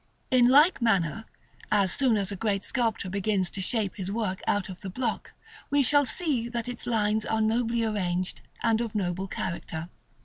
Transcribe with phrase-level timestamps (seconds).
[0.31, 1.25] In like manner,
[1.71, 5.33] as soon as a great sculptor begins to shape his work out of the block,
[5.69, 9.89] we shall see that its lines are nobly arranged, and of noble character.